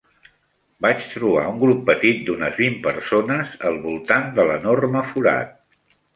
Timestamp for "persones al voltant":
2.89-4.27